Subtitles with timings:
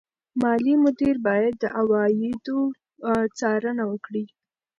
[0.41, 2.59] مالي مدیر باید د عوایدو
[3.39, 4.23] څارنه وکړي.